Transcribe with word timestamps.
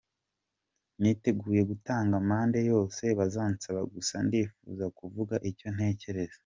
Niteguye 1.01 1.61
gutanga 1.71 2.13
amande 2.21 2.59
yose 2.71 3.03
bazansaba 3.19 3.81
gusa 3.93 4.15
ndifuza 4.27 4.85
kuvuga 4.97 5.35
icyo 5.49 5.67
ntekereza. 5.75 6.39